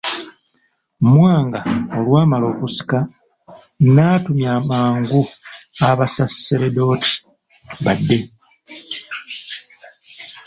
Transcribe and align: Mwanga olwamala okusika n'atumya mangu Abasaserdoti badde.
Mwanga 1.11 1.59
olwamala 1.97 2.45
okusika 2.53 2.99
n'atumya 3.93 4.53
mangu 4.69 5.21
Abasaserdoti 5.89 7.11
badde. 7.83 8.19